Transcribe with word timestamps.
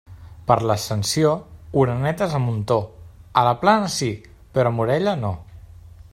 Per 0.51 0.55
l'Ascensió, 0.69 1.33
orenetes 1.81 2.33
a 2.39 2.41
muntó; 2.47 2.79
a 3.43 3.47
la 3.49 3.55
Plana 3.65 3.93
sí, 3.99 4.13
però 4.57 4.73
a 4.75 4.79
Morella 4.81 5.19
no. 5.27 5.35